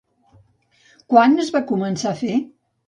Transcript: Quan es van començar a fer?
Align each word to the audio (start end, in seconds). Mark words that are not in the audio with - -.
Quan 1.13 1.37
es 1.45 1.55
van 1.59 1.71
començar 1.75 2.13
a 2.17 2.21
fer? 2.25 2.45